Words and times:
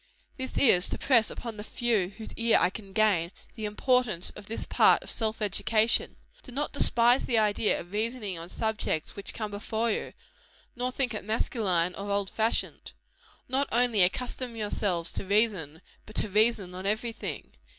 This 0.35 0.57
is, 0.57 0.89
to 0.89 0.97
press 0.97 1.29
upon 1.29 1.57
the 1.57 1.63
few 1.63 2.07
whose 2.17 2.33
ear 2.35 2.57
I 2.59 2.71
can 2.71 2.91
gain, 2.91 3.31
the 3.53 3.65
importance 3.65 4.31
of 4.31 4.47
this 4.47 4.65
part 4.65 5.03
of 5.03 5.11
self 5.11 5.43
education. 5.43 6.15
Do 6.41 6.51
not 6.51 6.71
despise 6.73 7.27
the 7.27 7.37
idea 7.37 7.79
of 7.79 7.91
reasoning 7.91 8.35
on 8.39 8.49
subjects 8.49 9.15
which 9.15 9.31
come 9.35 9.51
before 9.51 9.91
you; 9.91 10.13
nor 10.75 10.91
think 10.91 11.13
it 11.13 11.23
masculine 11.23 11.93
or 11.93 12.09
old 12.09 12.31
fashioned. 12.31 12.93
Not 13.47 13.67
only 13.71 14.01
accustom 14.01 14.55
yourselves 14.55 15.13
to 15.13 15.23
reason, 15.23 15.83
but 16.07 16.15
to 16.15 16.29
reason 16.29 16.73
on 16.73 16.87
every 16.87 17.11
thing. 17.11 17.51